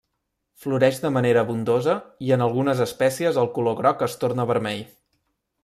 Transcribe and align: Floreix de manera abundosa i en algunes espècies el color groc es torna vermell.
Floreix 0.61 0.95
de 1.03 1.11
manera 1.17 1.43
abundosa 1.47 1.95
i 2.29 2.33
en 2.37 2.45
algunes 2.45 2.81
espècies 2.87 3.39
el 3.43 3.51
color 3.59 3.77
groc 3.83 4.03
es 4.09 4.17
torna 4.25 4.49
vermell. 4.55 4.83